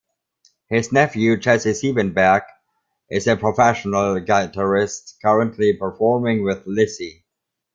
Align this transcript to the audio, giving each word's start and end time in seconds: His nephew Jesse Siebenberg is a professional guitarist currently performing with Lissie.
His 0.67 0.91
nephew 0.91 1.37
Jesse 1.37 1.73
Siebenberg 1.75 2.41
is 3.11 3.27
a 3.27 3.37
professional 3.37 4.15
guitarist 4.19 5.13
currently 5.21 5.73
performing 5.73 6.41
with 6.43 6.65
Lissie. 6.65 7.23